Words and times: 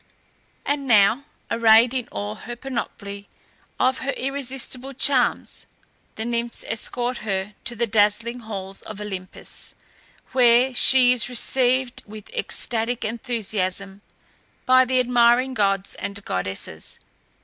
And 0.65 0.87
now, 0.87 1.25
arrayed 1.51 1.93
in 1.93 2.07
all 2.07 2.39
the 2.47 2.57
panoply 2.57 3.29
of 3.79 3.99
her 3.99 4.13
irresistible 4.13 4.93
charms, 4.93 5.67
the 6.15 6.25
nymphs 6.25 6.65
escort 6.67 7.19
her 7.19 7.53
to 7.65 7.75
the 7.75 7.85
dazzling 7.85 8.39
halls 8.39 8.81
of 8.81 8.99
Olympus, 8.99 9.75
where 10.31 10.73
she 10.73 11.11
is 11.13 11.29
received 11.29 12.01
with 12.07 12.31
ecstatic 12.31 13.05
enthusiasm 13.05 14.01
by 14.65 14.85
the 14.85 14.99
admiring 14.99 15.53
gods 15.53 15.93
and 15.93 16.25
goddesses. 16.25 16.97